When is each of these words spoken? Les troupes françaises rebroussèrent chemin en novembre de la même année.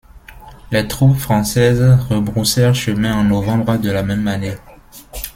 Les 0.71 0.87
troupes 0.87 1.15
françaises 1.15 1.99
rebroussèrent 2.09 2.73
chemin 2.73 3.13
en 3.13 3.23
novembre 3.23 3.77
de 3.77 3.91
la 3.91 4.01
même 4.01 4.27
année. 4.27 4.55